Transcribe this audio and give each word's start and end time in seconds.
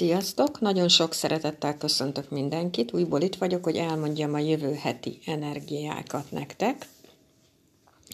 Sziasztok! 0.00 0.60
Nagyon 0.60 0.88
sok 0.88 1.12
szeretettel 1.12 1.76
köszöntök 1.76 2.30
mindenkit. 2.30 2.92
Újból 2.92 3.20
itt 3.20 3.36
vagyok, 3.36 3.64
hogy 3.64 3.76
elmondjam 3.76 4.34
a 4.34 4.38
jövő 4.38 4.74
heti 4.74 5.18
energiákat 5.26 6.30
nektek. 6.30 6.86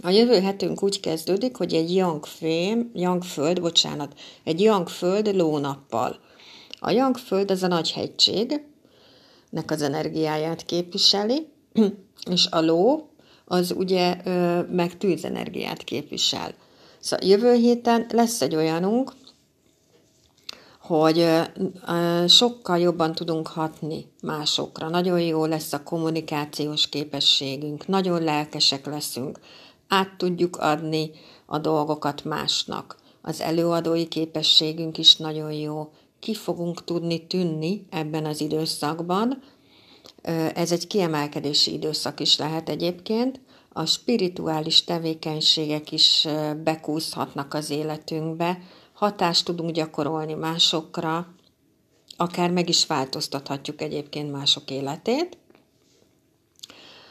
A 0.02 0.10
jövő 0.10 0.40
hetünk 0.40 0.82
úgy 0.82 1.00
kezdődik, 1.00 1.56
hogy 1.56 1.74
egy 1.74 1.94
young, 1.94 2.24
fém, 2.24 2.90
young 2.94 3.22
föld, 3.22 3.60
bocsánat, 3.60 4.14
egy 4.44 4.60
young 4.60 4.88
föld 4.88 5.34
lónappal. 5.34 6.18
A 6.80 6.90
young 6.90 7.16
föld 7.16 7.50
az 7.50 7.62
a 7.62 7.66
nagy 7.66 7.92
hegység, 7.92 8.60
nek 9.50 9.70
az 9.70 9.82
energiáját 9.82 10.64
képviseli, 10.64 11.46
és 12.30 12.46
a 12.50 12.60
ló 12.60 13.08
az 13.44 13.74
ugye 13.76 14.16
meg 14.70 14.98
tűzenergiát 14.98 15.84
képvisel. 15.84 16.54
Szóval 16.98 17.28
jövő 17.28 17.54
héten 17.54 18.06
lesz 18.10 18.40
egy 18.40 18.54
olyanunk, 18.54 19.12
hogy 20.86 21.28
sokkal 22.26 22.78
jobban 22.78 23.12
tudunk 23.12 23.46
hatni 23.46 24.06
másokra. 24.22 24.88
Nagyon 24.88 25.20
jó 25.20 25.44
lesz 25.44 25.72
a 25.72 25.82
kommunikációs 25.82 26.88
képességünk, 26.88 27.86
nagyon 27.86 28.22
lelkesek 28.22 28.86
leszünk, 28.86 29.40
át 29.88 30.16
tudjuk 30.16 30.56
adni 30.56 31.10
a 31.46 31.58
dolgokat 31.58 32.24
másnak. 32.24 32.96
Az 33.22 33.40
előadói 33.40 34.08
képességünk 34.08 34.98
is 34.98 35.16
nagyon 35.16 35.52
jó. 35.52 35.92
Ki 36.20 36.34
fogunk 36.34 36.84
tudni 36.84 37.26
tűnni 37.26 37.86
ebben 37.90 38.24
az 38.24 38.40
időszakban. 38.40 39.42
Ez 40.54 40.72
egy 40.72 40.86
kiemelkedési 40.86 41.72
időszak 41.72 42.20
is 42.20 42.38
lehet 42.38 42.68
egyébként. 42.68 43.40
A 43.72 43.86
spirituális 43.86 44.84
tevékenységek 44.84 45.92
is 45.92 46.26
bekúszhatnak 46.64 47.54
az 47.54 47.70
életünkbe, 47.70 48.58
hatást 48.96 49.44
tudunk 49.44 49.70
gyakorolni 49.70 50.34
másokra, 50.34 51.26
akár 52.16 52.50
meg 52.50 52.68
is 52.68 52.86
változtathatjuk 52.86 53.80
egyébként 53.80 54.32
mások 54.32 54.70
életét. 54.70 55.38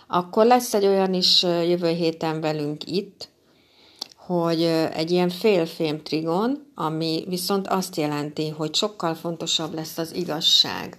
Akkor 0.08 0.46
lesz 0.46 0.74
egy 0.74 0.86
olyan 0.86 1.14
is 1.14 1.44
jövő 1.44 1.90
héten 1.90 2.42
velünk 2.42 2.84
itt, 2.86 3.30
hogy 4.16 4.64
egy 4.94 5.12
ilyen 5.12 5.30
félfém 5.30 6.04
trigon, 6.04 6.72
ami 6.76 7.24
viszont 7.28 7.68
azt 7.68 7.96
jelenti, 7.96 8.50
hogy 8.50 8.76
sokkal 8.76 9.16
fontosabb 9.16 9.74
lesz 9.74 9.98
az 9.98 10.16
igazság, 10.16 10.98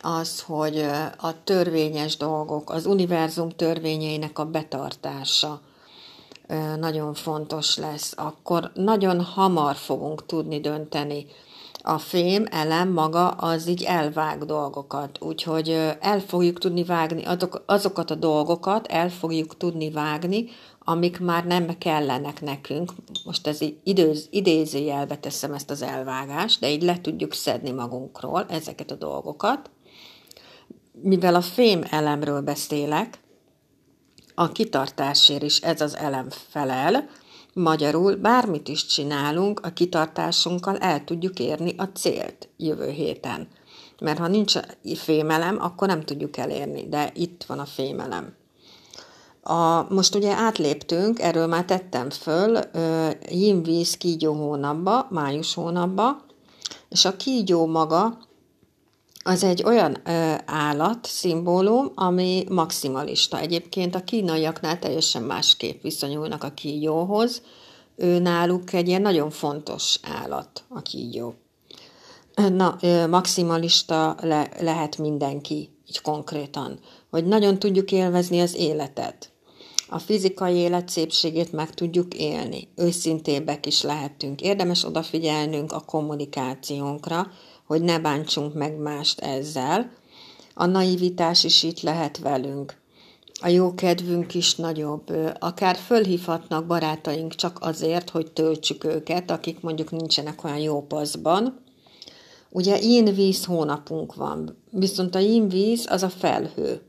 az, 0.00 0.40
hogy 0.40 0.78
a 1.16 1.44
törvényes 1.44 2.16
dolgok, 2.16 2.70
az 2.70 2.86
univerzum 2.86 3.48
törvényeinek 3.50 4.38
a 4.38 4.44
betartása, 4.44 5.60
nagyon 6.78 7.14
fontos 7.14 7.76
lesz, 7.76 8.12
akkor 8.16 8.70
nagyon 8.74 9.20
hamar 9.20 9.74
fogunk 9.74 10.26
tudni 10.26 10.60
dönteni. 10.60 11.26
A 11.84 11.98
fém 11.98 12.46
elem 12.50 12.88
maga 12.88 13.28
az 13.28 13.66
így 13.66 13.82
elvág 13.82 14.44
dolgokat, 14.44 15.22
úgyhogy 15.22 15.68
el 16.00 16.20
fogjuk 16.20 16.58
tudni 16.58 16.84
vágni 16.84 17.24
azok, 17.24 17.62
azokat 17.66 18.10
a 18.10 18.14
dolgokat, 18.14 18.86
el 18.86 19.10
fogjuk 19.10 19.56
tudni 19.56 19.90
vágni, 19.90 20.48
amik 20.78 21.20
már 21.20 21.44
nem 21.44 21.78
kellenek 21.78 22.40
nekünk. 22.40 22.92
Most 23.24 23.46
ez 23.46 23.60
így 23.60 23.76
időz, 23.84 24.28
idézőjelbe 24.30 25.16
teszem 25.16 25.52
ezt 25.52 25.70
az 25.70 25.82
elvágást, 25.82 26.60
de 26.60 26.70
így 26.70 26.82
le 26.82 27.00
tudjuk 27.00 27.32
szedni 27.32 27.70
magunkról 27.70 28.46
ezeket 28.48 28.90
a 28.90 28.94
dolgokat. 28.94 29.70
Mivel 31.02 31.34
a 31.34 31.40
fém 31.40 31.84
elemről 31.90 32.40
beszélek, 32.40 33.21
a 34.34 34.52
kitartásért 34.52 35.42
is 35.42 35.60
ez 35.60 35.80
az 35.80 35.96
elem 35.96 36.26
felel, 36.30 37.08
magyarul 37.54 38.14
bármit 38.14 38.68
is 38.68 38.86
csinálunk, 38.86 39.60
a 39.60 39.72
kitartásunkkal 39.72 40.76
el 40.76 41.04
tudjuk 41.04 41.38
érni 41.38 41.74
a 41.76 41.84
célt 41.84 42.48
jövő 42.56 42.90
héten. 42.90 43.48
Mert 44.00 44.18
ha 44.18 44.26
nincs 44.26 44.54
fémelem, 44.94 45.60
akkor 45.60 45.88
nem 45.88 46.00
tudjuk 46.00 46.36
elérni, 46.36 46.88
de 46.88 47.10
itt 47.14 47.44
van 47.46 47.58
a 47.58 47.64
fémelem. 47.64 48.34
A, 49.42 49.92
most 49.92 50.14
ugye 50.14 50.34
átléptünk, 50.34 51.20
erről 51.20 51.46
már 51.46 51.64
tettem 51.64 52.10
föl, 52.10 52.58
Jimvíz 53.28 53.96
kígyó 53.96 54.32
hónapba, 54.32 55.06
május 55.10 55.54
hónapba, 55.54 56.24
és 56.88 57.04
a 57.04 57.16
kígyó 57.16 57.66
maga 57.66 58.18
az 59.22 59.44
egy 59.44 59.62
olyan 59.64 59.96
ö, 60.04 60.34
állat, 60.46 61.06
szimbólum, 61.06 61.92
ami 61.94 62.44
maximalista. 62.48 63.38
Egyébként 63.38 63.94
a 63.94 64.04
kínaiaknál 64.04 64.78
teljesen 64.78 65.22
másképp 65.22 65.82
viszonyulnak 65.82 66.44
a 66.44 66.50
kígyóhoz. 66.50 67.42
Ő 67.96 68.18
náluk 68.18 68.72
egy 68.72 68.88
ilyen 68.88 69.02
nagyon 69.02 69.30
fontos 69.30 69.98
állat, 70.02 70.64
a 70.68 70.82
kígyó. 70.82 71.34
Na, 72.34 72.76
ö, 72.80 73.06
maximalista 73.06 74.16
le, 74.20 74.48
lehet 74.60 74.98
mindenki, 74.98 75.70
így 75.88 76.00
konkrétan, 76.00 76.78
hogy 77.10 77.24
nagyon 77.24 77.58
tudjuk 77.58 77.92
élvezni 77.92 78.40
az 78.40 78.54
életet. 78.54 79.30
A 79.88 79.98
fizikai 79.98 80.56
élet 80.56 80.88
szépségét 80.88 81.52
meg 81.52 81.74
tudjuk 81.74 82.14
élni. 82.14 82.68
Őszintébbek 82.76 83.66
is 83.66 83.82
lehetünk. 83.82 84.40
Érdemes 84.40 84.84
odafigyelnünk 84.84 85.72
a 85.72 85.80
kommunikációnkra, 85.80 87.30
hogy 87.72 87.82
ne 87.82 87.98
bántsunk 87.98 88.54
meg 88.54 88.76
mást 88.76 89.20
ezzel. 89.20 89.90
A 90.54 90.66
naivitás 90.66 91.44
is 91.44 91.62
itt 91.62 91.80
lehet 91.80 92.18
velünk. 92.18 92.76
A 93.40 93.48
jó 93.48 93.74
kedvünk 93.74 94.34
is 94.34 94.54
nagyobb. 94.54 95.16
Akár 95.38 95.76
fölhívhatnak 95.76 96.66
barátaink 96.66 97.34
csak 97.34 97.58
azért, 97.60 98.10
hogy 98.10 98.32
töltsük 98.32 98.84
őket, 98.84 99.30
akik 99.30 99.60
mondjuk 99.60 99.90
nincsenek 99.90 100.44
olyan 100.44 100.58
jó 100.58 100.82
paszban. 100.82 101.60
Ugye 102.50 102.78
én 102.78 103.14
víz 103.14 103.44
hónapunk 103.44 104.14
van, 104.14 104.62
viszont 104.70 105.14
a 105.14 105.20
én 105.20 105.48
víz 105.48 105.86
az 105.88 106.02
a 106.02 106.10
felhő. 106.10 106.80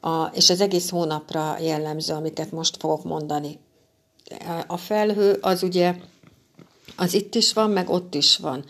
A, 0.00 0.24
és 0.24 0.50
az 0.50 0.60
egész 0.60 0.90
hónapra 0.90 1.58
jellemző, 1.60 2.14
amiket 2.14 2.52
most 2.52 2.76
fogok 2.76 3.04
mondani. 3.04 3.58
A 4.66 4.76
felhő 4.76 5.38
az 5.40 5.62
ugye, 5.62 5.94
az 6.96 7.14
itt 7.14 7.34
is 7.34 7.52
van, 7.52 7.70
meg 7.70 7.90
ott 7.90 8.14
is 8.14 8.36
van. 8.36 8.64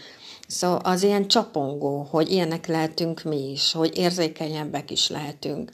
Szóval 0.49 0.79
az 0.79 1.03
ilyen 1.03 1.29
csapongó, 1.29 2.07
hogy 2.11 2.31
ilyenek 2.31 2.67
lehetünk 2.67 3.23
mi 3.23 3.51
is, 3.51 3.73
hogy 3.73 3.97
érzékenyebbek 3.97 4.91
is 4.91 5.09
lehetünk, 5.09 5.73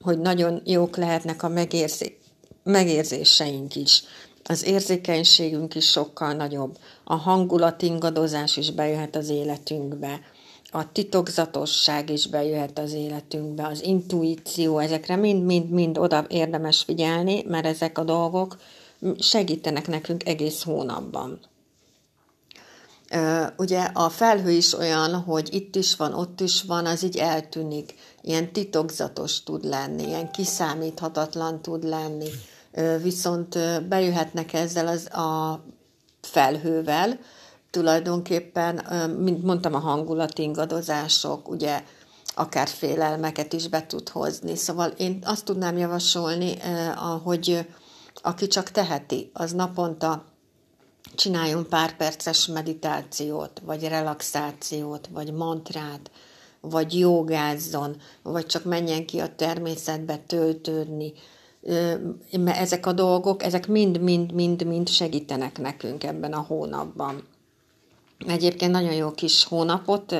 hogy 0.00 0.18
nagyon 0.18 0.62
jók 0.64 0.96
lehetnek 0.96 1.42
a 1.42 1.48
megérzé- 1.48 2.18
megérzéseink 2.62 3.76
is. 3.76 4.02
Az 4.44 4.64
érzékenységünk 4.64 5.74
is 5.74 5.90
sokkal 5.90 6.32
nagyobb. 6.32 6.78
A 7.04 7.14
hangulatingadozás 7.14 8.56
is 8.56 8.70
bejöhet 8.70 9.16
az 9.16 9.28
életünkbe. 9.28 10.20
A 10.70 10.92
titokzatosság 10.92 12.10
is 12.10 12.26
bejöhet 12.26 12.78
az 12.78 12.92
életünkbe. 12.92 13.66
Az 13.66 13.82
intuíció, 13.82 14.78
ezekre 14.78 15.16
mind-mind-mind 15.16 15.98
oda 15.98 16.26
érdemes 16.28 16.82
figyelni, 16.82 17.44
mert 17.48 17.66
ezek 17.66 17.98
a 17.98 18.04
dolgok 18.04 18.56
segítenek 19.18 19.88
nekünk 19.88 20.26
egész 20.28 20.62
hónapban. 20.62 21.40
Ugye 23.56 23.80
a 23.92 24.08
felhő 24.08 24.50
is 24.50 24.72
olyan, 24.78 25.14
hogy 25.14 25.54
itt 25.54 25.76
is 25.76 25.96
van, 25.96 26.14
ott 26.14 26.40
is 26.40 26.62
van, 26.62 26.86
az 26.86 27.02
így 27.02 27.16
eltűnik. 27.16 27.94
Ilyen 28.22 28.52
titokzatos 28.52 29.42
tud 29.42 29.64
lenni, 29.64 30.06
ilyen 30.06 30.30
kiszámíthatatlan 30.30 31.62
tud 31.62 31.84
lenni. 31.84 32.28
Viszont 33.02 33.58
bejöhetnek 33.88 34.52
ezzel 34.52 34.86
az 34.86 35.14
a 35.14 35.60
felhővel, 36.20 37.18
tulajdonképpen, 37.70 38.74
mint 39.18 39.44
mondtam, 39.44 39.74
a 39.74 39.78
hangulatingadozások, 39.78 41.48
ugye 41.48 41.82
akár 42.34 42.68
félelmeket 42.68 43.52
is 43.52 43.68
be 43.68 43.86
tud 43.86 44.08
hozni. 44.08 44.56
Szóval 44.56 44.88
én 44.88 45.18
azt 45.24 45.44
tudnám 45.44 45.76
javasolni, 45.76 46.56
hogy 47.22 47.66
aki 48.22 48.46
csak 48.46 48.70
teheti, 48.70 49.30
az 49.32 49.52
naponta 49.52 50.24
csináljon 51.14 51.68
pár 51.68 51.96
perces 51.96 52.46
meditációt, 52.46 53.62
vagy 53.64 53.88
relaxációt, 53.88 55.08
vagy 55.12 55.32
mantrát, 55.32 56.10
vagy 56.60 56.98
jogázzon, 56.98 57.96
vagy 58.22 58.46
csak 58.46 58.64
menjen 58.64 59.06
ki 59.06 59.18
a 59.18 59.34
természetbe 59.34 60.16
töltődni. 60.26 61.12
Ezek 62.44 62.86
a 62.86 62.92
dolgok, 62.92 63.42
ezek 63.42 63.68
mind-mind-mind-mind 63.68 64.88
segítenek 64.88 65.58
nekünk 65.58 66.04
ebben 66.04 66.32
a 66.32 66.44
hónapban. 66.48 67.26
Egyébként 68.26 68.72
nagyon 68.72 68.94
jó 68.94 69.10
kis 69.10 69.44
hónapot 69.44 70.14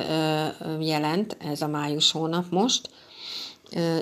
jelent 0.79 1.37
ez 1.39 1.61
a 1.61 1.67
május 1.67 2.11
hónap 2.11 2.45
most, 2.49 2.89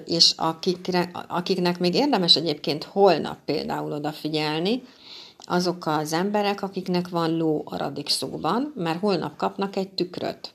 és 0.06 0.34
akikre, 0.38 1.12
akiknek 1.28 1.80
még 1.80 1.94
érdemes 1.94 2.36
egyébként 2.36 2.84
holnap 2.84 3.38
például 3.46 3.92
odafigyelni, 3.92 4.84
azok 5.46 5.86
az 5.86 6.14
emberek, 6.14 6.62
akiknek 6.62 7.10
van 7.10 7.38
ló 7.38 7.62
a 7.66 7.78
radikszóban, 7.78 8.74
mert 8.76 9.00
holnap 9.00 9.36
kapnak 9.36 9.76
egy 9.76 9.90
tükröt. 9.90 10.54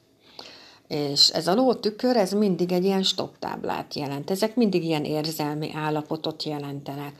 És 0.89 1.29
ez 1.29 1.47
a 1.47 1.55
ló 1.55 1.75
tükör, 1.75 2.17
ez 2.17 2.33
mindig 2.33 2.73
egy 2.73 2.85
ilyen 2.85 3.03
stop 3.03 3.39
táblát 3.39 3.95
jelent. 3.95 4.31
Ezek 4.31 4.57
mindig 4.57 4.85
ilyen 4.85 5.05
érzelmi 5.05 5.71
állapotot 5.75 6.43
jelentenek. 6.43 7.15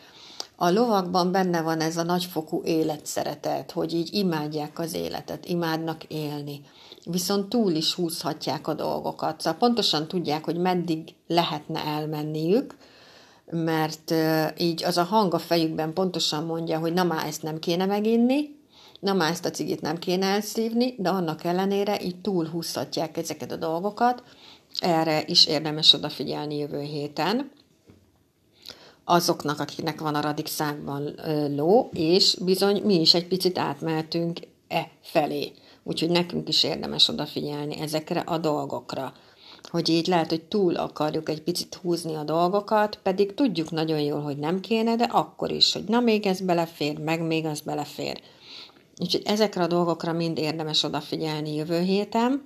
A 0.57 0.71
lovakban 0.71 1.33
benne 1.33 1.63
van 1.63 1.81
ez 1.81 1.97
a 1.97 2.03
nagyfokú 2.03 2.63
életszeretet, 2.65 3.71
hogy 3.71 3.95
így 3.95 4.09
imádják 4.13 4.79
az 4.79 4.95
életet, 4.95 5.47
imádnak 5.47 6.05
élni. 6.05 6.61
Viszont 7.05 7.49
túl 7.49 7.73
is 7.73 7.95
húzhatják 7.95 8.69
a 8.69 8.75
dolgokat. 8.75 9.41
Szóval 9.41 9.59
pontosan 9.59 10.09
tudják, 10.09 10.45
hogy 10.45 10.57
meddig 10.57 11.15
lehetne 11.27 11.85
elmenniük, 11.85 12.77
mert 13.51 14.15
így 14.59 14.85
az 14.85 14.97
a 14.97 15.03
hang 15.03 15.35
a 15.35 15.39
fejükben 15.39 15.93
pontosan 15.93 16.45
mondja, 16.45 16.79
hogy 16.79 16.93
na 16.93 17.05
már 17.05 17.27
ezt 17.27 17.43
nem 17.43 17.59
kéne 17.59 17.87
meginni, 17.87 18.57
na 19.01 19.13
már 19.13 19.31
ezt 19.31 19.45
a 19.45 19.51
cigit 19.51 19.81
nem 19.81 19.99
kéne 19.99 20.27
elszívni, 20.27 20.95
de 20.99 21.09
annak 21.09 21.45
ellenére 21.45 22.03
így 22.03 22.21
túlhúzhatják 22.21 23.17
ezeket 23.17 23.53
a 23.53 23.57
dolgokat, 23.57 24.23
erre 24.81 25.23
is 25.27 25.47
érdemes 25.47 25.93
odafigyelni 25.93 26.57
jövő 26.57 26.81
héten 26.81 27.51
azoknak, 29.05 29.61
akiknek 29.61 30.01
van 30.01 30.15
a 30.15 30.21
radixákban 30.21 31.15
ló, 31.57 31.91
és 31.93 32.37
bizony 32.45 32.83
mi 32.85 33.01
is 33.01 33.15
egy 33.15 33.27
picit 33.27 33.59
átmehetünk 33.59 34.39
e 34.69 34.91
felé. 35.03 35.53
Úgyhogy 35.83 36.11
nekünk 36.11 36.49
is 36.49 36.63
érdemes 36.63 37.09
odafigyelni 37.09 37.81
ezekre 37.81 38.21
a 38.21 38.39
dolgokra. 38.39 39.13
Hogy 39.71 39.89
így 39.89 40.07
lehet, 40.07 40.29
hogy 40.29 40.43
túl 40.43 40.75
akarjuk 40.75 41.29
egy 41.29 41.43
picit 41.43 41.75
húzni 41.75 42.15
a 42.15 42.25
dolgokat, 42.25 42.99
pedig 43.03 43.35
tudjuk 43.35 43.71
nagyon 43.71 44.01
jól, 44.01 44.21
hogy 44.21 44.39
nem 44.39 44.61
kéne, 44.61 44.97
de 44.97 45.05
akkor 45.05 45.51
is, 45.51 45.73
hogy 45.73 45.85
na 45.85 46.01
még 46.01 46.27
ez 46.27 46.41
belefér, 46.41 46.99
meg 46.99 47.23
még 47.23 47.45
az 47.45 47.61
belefér. 47.61 48.21
Úgyhogy 49.01 49.23
ezekre 49.25 49.63
a 49.63 49.67
dolgokra 49.67 50.13
mind 50.13 50.39
érdemes 50.39 50.83
odafigyelni 50.83 51.55
jövő 51.55 51.81
héten. 51.81 52.43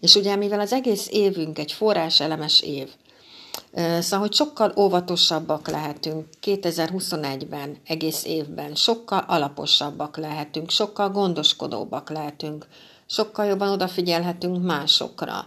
És 0.00 0.14
ugye, 0.14 0.36
mivel 0.36 0.60
az 0.60 0.72
egész 0.72 1.08
évünk 1.10 1.58
egy 1.58 1.72
forráselemes 1.72 2.60
év, 2.60 2.88
Szóval, 3.74 4.18
hogy 4.18 4.32
sokkal 4.32 4.72
óvatosabbak 4.76 5.68
lehetünk 5.68 6.26
2021-ben, 6.42 7.76
egész 7.86 8.24
évben, 8.24 8.74
sokkal 8.74 9.24
alaposabbak 9.26 10.16
lehetünk, 10.16 10.70
sokkal 10.70 11.10
gondoskodóbbak 11.10 12.10
lehetünk, 12.10 12.66
sokkal 13.14 13.46
jobban 13.46 13.68
odafigyelhetünk 13.68 14.64
másokra. 14.64 15.46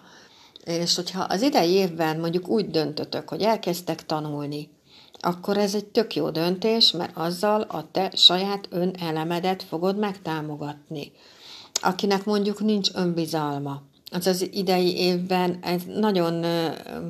És 0.66 0.96
hogyha 0.96 1.22
az 1.24 1.42
idei 1.42 1.72
évben 1.72 2.20
mondjuk 2.20 2.48
úgy 2.48 2.70
döntötök, 2.70 3.30
hogy 3.30 3.42
elkezdtek 3.42 4.06
tanulni, 4.06 4.70
akkor 5.20 5.58
ez 5.58 5.76
egy 5.76 5.86
tök 5.86 6.16
jó 6.16 6.30
döntés, 6.30 6.92
mert 6.92 7.18
azzal 7.18 7.62
a 7.62 7.92
te 7.92 8.12
saját 8.16 8.68
önelemedet 8.70 9.64
fogod 9.64 9.98
megtámogatni. 9.98 11.12
Akinek 11.82 12.26
mondjuk 12.26 12.60
nincs 12.60 12.90
önbizalma, 12.94 13.82
az 14.12 14.28
az 14.28 14.50
idei 14.52 14.98
évben 14.98 15.60
ez 15.62 15.82
nagyon 15.88 16.46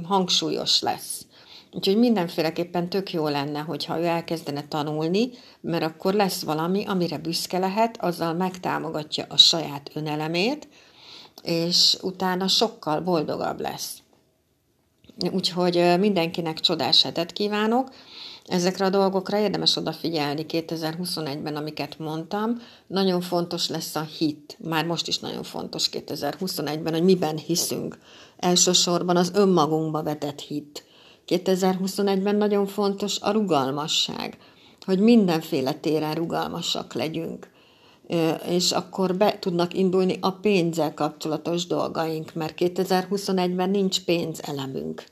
hangsúlyos 0.03 0.81
lesz. 0.81 1.25
Úgyhogy 1.71 1.97
mindenféleképpen 1.97 2.89
tök 2.89 3.11
jó 3.11 3.27
lenne, 3.27 3.59
hogyha 3.59 3.99
ő 3.99 4.03
elkezdene 4.03 4.67
tanulni, 4.67 5.29
mert 5.61 5.83
akkor 5.83 6.13
lesz 6.13 6.43
valami, 6.43 6.85
amire 6.85 7.17
büszke 7.17 7.57
lehet, 7.57 7.97
azzal 8.01 8.33
megtámogatja 8.33 9.25
a 9.29 9.37
saját 9.37 9.91
önelemét, 9.93 10.67
és 11.43 11.97
utána 12.01 12.47
sokkal 12.47 13.01
boldogabb 13.01 13.59
lesz. 13.59 13.97
Úgyhogy 15.31 15.95
mindenkinek 15.99 16.59
csodás 16.59 17.03
hetet 17.03 17.33
kívánok, 17.33 17.89
Ezekre 18.47 18.85
a 18.85 18.89
dolgokra 18.89 19.37
érdemes 19.37 19.75
odafigyelni 19.75 20.45
2021-ben, 20.49 21.55
amiket 21.55 21.99
mondtam. 21.99 22.61
Nagyon 22.87 23.21
fontos 23.21 23.69
lesz 23.69 23.95
a 23.95 24.01
hit. 24.01 24.57
Már 24.59 24.85
most 24.85 25.07
is 25.07 25.19
nagyon 25.19 25.43
fontos 25.43 25.89
2021-ben, 25.91 26.93
hogy 26.93 27.03
miben 27.03 27.37
hiszünk. 27.37 27.97
Elsősorban 28.37 29.17
az 29.17 29.31
önmagunkba 29.33 30.03
vetett 30.03 30.39
hit. 30.39 30.85
2021-ben 31.27 32.35
nagyon 32.35 32.65
fontos 32.67 33.19
a 33.19 33.31
rugalmasság, 33.31 34.37
hogy 34.85 34.99
mindenféle 34.99 35.73
téren 35.73 36.13
rugalmasak 36.13 36.93
legyünk. 36.93 37.51
És 38.49 38.71
akkor 38.71 39.15
be 39.15 39.39
tudnak 39.39 39.73
indulni 39.73 40.17
a 40.21 40.31
pénzzel 40.31 40.93
kapcsolatos 40.93 41.65
dolgaink, 41.65 42.33
mert 42.33 42.53
2021-ben 42.57 43.69
nincs 43.69 44.03
pénzelemünk. 44.03 45.03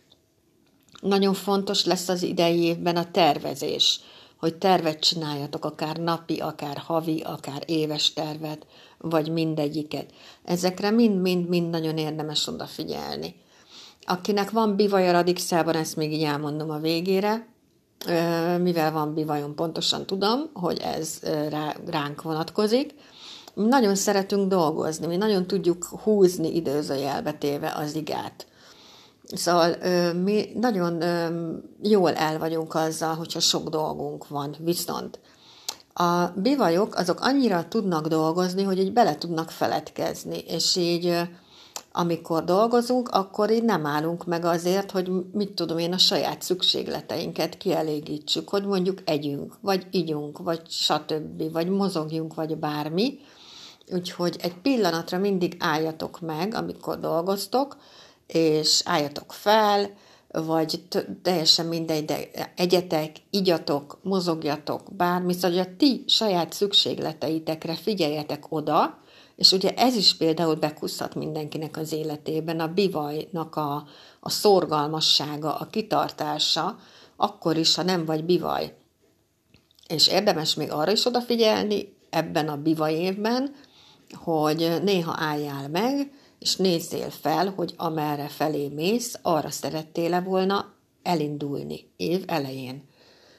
Nagyon 1.01 1.33
fontos 1.33 1.85
lesz 1.85 2.09
az 2.09 2.23
idei 2.23 2.59
évben 2.59 2.95
a 2.95 3.11
tervezés, 3.11 3.99
hogy 4.39 4.55
tervet 4.55 4.99
csináljatok, 4.99 5.65
akár 5.65 5.97
napi, 5.97 6.39
akár 6.39 6.77
havi, 6.77 7.21
akár 7.21 7.63
éves 7.65 8.13
tervet, 8.13 8.65
vagy 8.97 9.29
mindegyiket. 9.29 10.13
Ezekre 10.43 10.91
mind-mind-mind 10.91 11.69
nagyon 11.69 11.97
érdemes 11.97 12.47
odafigyelni. 12.47 13.35
Akinek 14.05 14.51
van 14.51 14.75
bivaj 14.75 15.09
a 15.09 15.11
radixában, 15.11 15.75
ezt 15.75 15.95
még 15.95 16.13
így 16.13 16.23
elmondom 16.23 16.69
a 16.69 16.79
végére, 16.79 17.47
mivel 18.61 18.91
van 18.91 19.13
bivajom, 19.13 19.55
pontosan 19.55 20.05
tudom, 20.05 20.49
hogy 20.53 20.79
ez 20.79 21.19
ránk 21.85 22.21
vonatkozik. 22.21 22.93
Nagyon 23.53 23.95
szeretünk 23.95 24.49
dolgozni, 24.49 25.05
mi 25.05 25.15
nagyon 25.15 25.47
tudjuk 25.47 25.85
húzni 25.85 26.55
időzőjelbe 26.55 27.33
téve 27.33 27.73
az 27.77 27.95
igát. 27.95 28.47
Szóval 29.33 29.75
mi 30.13 30.49
nagyon 30.59 31.03
jól 31.81 32.13
el 32.13 32.39
vagyunk 32.39 32.75
azzal, 32.75 33.15
hogyha 33.15 33.39
sok 33.39 33.69
dolgunk 33.69 34.27
van, 34.27 34.55
viszont 34.59 35.19
a 35.93 36.25
bivajok 36.35 36.95
azok 36.95 37.19
annyira 37.21 37.67
tudnak 37.67 38.07
dolgozni, 38.07 38.63
hogy 38.63 38.79
így 38.79 38.93
bele 38.93 39.17
tudnak 39.17 39.51
feledkezni, 39.51 40.37
és 40.37 40.75
így 40.75 41.19
amikor 41.97 42.43
dolgozunk, 42.43 43.09
akkor 43.09 43.51
így 43.51 43.63
nem 43.63 43.85
állunk 43.85 44.25
meg 44.25 44.45
azért, 44.45 44.91
hogy 44.91 45.11
mit 45.31 45.51
tudom 45.51 45.77
én, 45.77 45.93
a 45.93 45.97
saját 45.97 46.41
szükségleteinket 46.41 47.57
kielégítsük, 47.57 48.49
hogy 48.49 48.65
mondjuk 48.65 49.01
együnk, 49.05 49.57
vagy 49.61 49.87
igyunk, 49.91 50.37
vagy 50.37 50.61
stb., 50.69 51.51
vagy 51.51 51.69
mozogjunk, 51.69 52.33
vagy 52.33 52.57
bármi. 52.57 53.19
Úgyhogy 53.91 54.35
egy 54.41 54.55
pillanatra 54.55 55.17
mindig 55.17 55.55
álljatok 55.59 56.19
meg, 56.19 56.53
amikor 56.53 56.99
dolgoztok, 56.99 57.77
és 58.27 58.81
álljatok 58.85 59.33
fel, 59.33 59.89
vagy 60.31 60.83
teljesen 61.21 61.65
mindegy, 61.65 62.05
de 62.05 62.17
egyetek, 62.55 63.15
igyatok, 63.29 63.99
mozogjatok, 64.03 64.81
bármi, 64.95 65.33
szóval 65.33 65.49
hogy 65.49 65.67
a 65.67 65.75
ti 65.77 66.03
saját 66.07 66.53
szükségleteitekre 66.53 67.75
figyeljetek 67.75 68.45
oda, 68.49 69.03
és 69.35 69.51
ugye 69.51 69.73
ez 69.73 69.95
is 69.95 70.15
például 70.15 70.55
bekuszhat 70.55 71.15
mindenkinek 71.15 71.77
az 71.77 71.91
életében, 71.91 72.59
a 72.59 72.73
bivajnak 72.73 73.55
a, 73.55 73.87
a 74.19 74.29
szorgalmassága, 74.29 75.55
a 75.55 75.65
kitartása, 75.65 76.77
akkor 77.15 77.57
is, 77.57 77.75
ha 77.75 77.83
nem 77.83 78.05
vagy 78.05 78.23
bivaj. 78.23 78.73
És 79.87 80.07
érdemes 80.07 80.53
még 80.53 80.71
arra 80.71 80.91
is 80.91 81.05
odafigyelni 81.05 81.95
ebben 82.09 82.47
a 82.47 82.61
bivaj 82.61 82.93
évben, 82.93 83.55
hogy 84.13 84.81
néha 84.83 85.15
álljál 85.17 85.69
meg, 85.69 86.11
és 86.39 86.55
nézzél 86.55 87.09
fel, 87.09 87.53
hogy 87.55 87.73
amerre 87.77 88.27
felé 88.27 88.67
mész, 88.67 89.19
arra 89.21 89.49
szerettél-e 89.49 90.21
volna 90.21 90.73
elindulni 91.03 91.91
év 91.97 92.23
elején. 92.27 92.83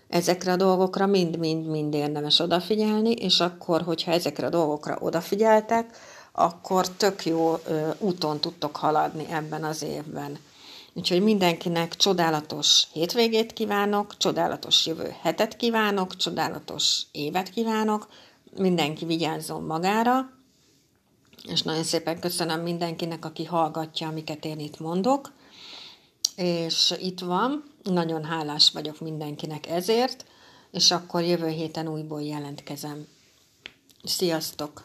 Ezekre 0.09 0.53
a 0.53 0.57
dolgokra 0.57 1.07
mind-mind-mind 1.07 1.95
érdemes 1.95 2.39
odafigyelni, 2.39 3.11
és 3.11 3.41
akkor, 3.41 3.83
hogyha 3.83 4.13
ezekre 4.13 4.47
a 4.47 4.51
dolgokra 4.51 4.97
odafigyeltek, 5.01 5.99
akkor 6.33 6.89
tök 6.89 7.25
jó 7.25 7.59
ö, 7.67 7.91
úton 7.99 8.41
tudtok 8.41 8.77
haladni 8.77 9.27
ebben 9.31 9.65
az 9.65 9.83
évben. 9.83 10.39
Úgyhogy 10.95 11.23
mindenkinek 11.23 11.97
csodálatos 11.97 12.87
hétvégét 12.93 13.53
kívánok, 13.53 14.17
csodálatos 14.17 14.87
jövő 14.87 15.15
hetet 15.23 15.57
kívánok, 15.57 16.17
csodálatos 16.17 17.03
évet 17.13 17.51
kívánok, 17.51 18.09
mindenki 18.57 19.05
vigyázzon 19.05 19.63
magára, 19.63 20.31
és 21.49 21.63
nagyon 21.63 21.83
szépen 21.83 22.21
köszönöm 22.21 22.61
mindenkinek, 22.61 23.25
aki 23.25 23.45
hallgatja, 23.45 24.09
amiket 24.09 24.45
én 24.45 24.59
itt 24.59 24.79
mondok, 24.79 25.33
és 26.37 26.95
itt 27.01 27.21
van, 27.21 27.65
nagyon 27.87 28.25
hálás 28.25 28.71
vagyok 28.71 29.01
mindenkinek 29.01 29.67
ezért, 29.67 30.25
és 30.71 30.91
akkor 30.91 31.23
jövő 31.23 31.49
héten 31.49 31.89
újból 31.89 32.23
jelentkezem. 32.23 33.07
Sziasztok! 34.05 34.85